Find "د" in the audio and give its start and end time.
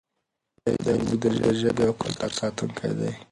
1.41-1.45